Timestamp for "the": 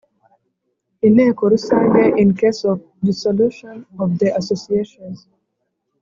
4.19-4.29